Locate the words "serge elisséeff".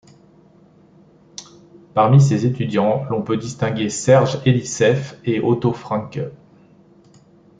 3.91-5.19